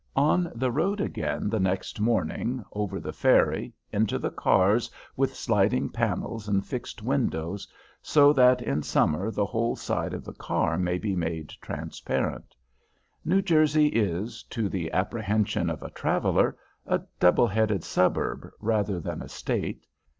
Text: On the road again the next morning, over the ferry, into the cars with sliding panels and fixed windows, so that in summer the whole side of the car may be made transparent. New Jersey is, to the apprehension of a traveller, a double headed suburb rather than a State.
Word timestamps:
On 0.15 0.51
the 0.55 0.71
road 0.71 0.99
again 0.99 1.47
the 1.47 1.59
next 1.59 1.99
morning, 2.01 2.65
over 2.71 2.99
the 2.99 3.13
ferry, 3.13 3.71
into 3.93 4.17
the 4.17 4.31
cars 4.31 4.89
with 5.15 5.35
sliding 5.35 5.89
panels 5.89 6.47
and 6.47 6.65
fixed 6.65 7.03
windows, 7.03 7.67
so 8.01 8.33
that 8.33 8.63
in 8.63 8.81
summer 8.81 9.29
the 9.29 9.45
whole 9.45 9.75
side 9.75 10.15
of 10.15 10.23
the 10.25 10.33
car 10.33 10.75
may 10.79 10.97
be 10.97 11.15
made 11.15 11.49
transparent. 11.61 12.55
New 13.23 13.43
Jersey 13.43 13.89
is, 13.89 14.41
to 14.49 14.69
the 14.69 14.91
apprehension 14.91 15.69
of 15.69 15.83
a 15.83 15.91
traveller, 15.91 16.57
a 16.87 17.01
double 17.19 17.45
headed 17.45 17.83
suburb 17.83 18.49
rather 18.59 18.99
than 18.99 19.21
a 19.21 19.29
State. 19.29 19.85